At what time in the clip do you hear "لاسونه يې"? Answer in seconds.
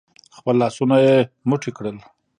0.61-1.15